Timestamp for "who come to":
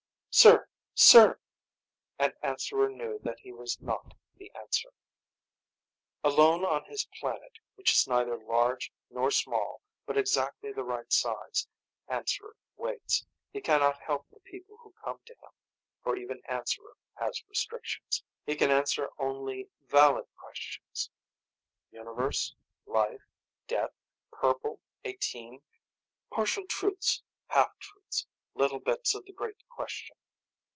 14.79-15.33